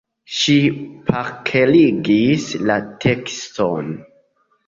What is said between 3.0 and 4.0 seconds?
tekston.